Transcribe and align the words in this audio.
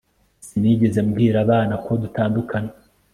sinigeze 0.45 0.99
mbwira 1.07 1.37
abana 1.45 1.73
ko 1.83 1.91
dutandukana 2.01 2.71